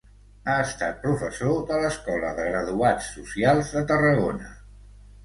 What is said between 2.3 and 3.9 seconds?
de Graduats Socials de